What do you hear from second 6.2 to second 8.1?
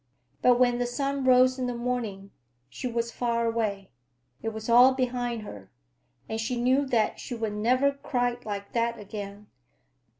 and she knew that she would never